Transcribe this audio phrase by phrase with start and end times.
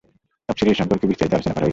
[0.47, 1.69] তাফসীরে এ সম্পর্কে বিস্তারিত আলোচনা করা হয়েছে।